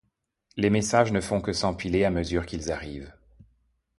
[0.57, 3.13] Les messages ne font que s’empiler à mesure qu’ils arrivent.